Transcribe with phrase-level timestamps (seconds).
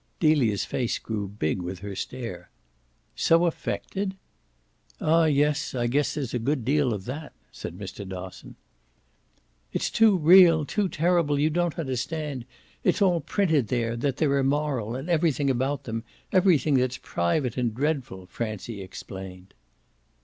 [0.19, 2.49] Delia's face grew big with her stare.
[3.15, 4.17] "So affected?"
[4.99, 8.03] "Ah yes, I guess there's a good deal OF THAT," said Mr.
[8.09, 8.55] Dosson.
[9.71, 12.45] "It's too real too terrible; you don't understand.
[12.83, 17.71] It's all printed there that they're immoral, and everything about them; everything that's private and
[17.71, 19.53] dreadful," Francie explained.